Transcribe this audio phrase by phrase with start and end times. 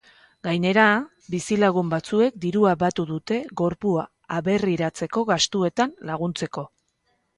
[0.45, 0.85] Gainera,
[1.33, 4.07] bizilagun batzuek dirua batu dute gorpua
[4.39, 6.65] aberriratzeko gastuetan laguntzeko.